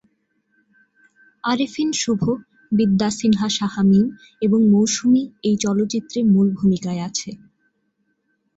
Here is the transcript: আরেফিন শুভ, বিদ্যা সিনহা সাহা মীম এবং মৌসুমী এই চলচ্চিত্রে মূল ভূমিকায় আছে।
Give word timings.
আরেফিন 1.43 1.89
শুভ, 2.01 2.21
বিদ্যা 2.71 3.09
সিনহা 3.17 3.49
সাহা 3.49 3.81
মীম 3.83 4.07
এবং 4.41 4.59
মৌসুমী 4.71 5.21
এই 5.43 5.55
চলচ্চিত্রে 5.63 6.19
মূল 6.33 6.47
ভূমিকায় 6.57 7.01
আছে। 7.07 7.29